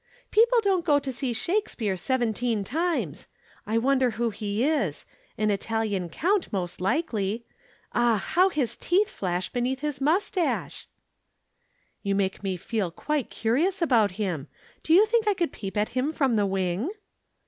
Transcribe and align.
"People 0.31 0.57
don't 0.61 0.83
go 0.83 0.97
to 0.97 1.11
see 1.13 1.31
Shakespeare 1.31 1.95
seventeen 1.95 2.63
times. 2.63 3.27
I 3.67 3.77
wonder 3.77 4.09
who 4.09 4.31
he 4.31 4.63
is 4.65 5.05
an 5.37 5.51
Italian 5.51 6.09
count 6.09 6.51
most 6.51 6.81
likely. 6.81 7.45
Ah, 7.93 8.17
how 8.17 8.49
his 8.49 8.75
teeth 8.75 9.09
flash 9.11 9.49
beneath 9.49 9.81
his 9.81 10.01
moustache!" 10.01 10.87
"You 12.01 12.15
make 12.15 12.41
me 12.41 12.57
feel 12.57 12.89
quite 12.89 13.29
curious 13.29 13.79
about 13.79 14.13
him. 14.13 14.47
Do 14.81 14.91
you 14.95 15.05
think 15.05 15.27
I 15.27 15.35
could 15.35 15.51
peep 15.51 15.77
at 15.77 15.89
him 15.89 16.11
from 16.11 16.33
the 16.33 16.47
wing?" 16.47 16.89